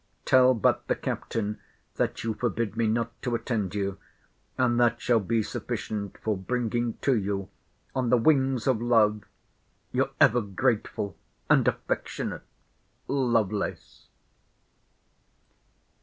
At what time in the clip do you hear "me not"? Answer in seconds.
2.75-3.21